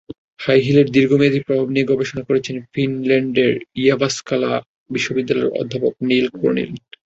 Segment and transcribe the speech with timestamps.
[0.39, 4.51] High হিলের দীর্ঘমেয়াদি প্রভাব নিয়ে গবেষণা করেছেন ফিনল্যান্ডের ইয়াভাস্কায়লা
[4.89, 6.69] বিশ্ববিদ্যালয়ের অধ্যাপক নিল ক্রোনিন।